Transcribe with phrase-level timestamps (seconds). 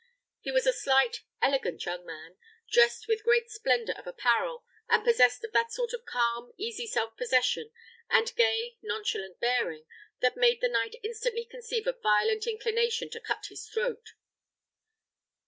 [0.39, 2.35] He was a slight, elegant young man,
[2.71, 7.15] dressed with great splendour of apparel, and possessed of that sort of calm, easy self
[7.15, 7.69] possession,
[8.09, 9.85] and gay, nonchalant bearing,
[10.19, 14.13] that made the knight instantly conceive a violent inclination to cut his throat.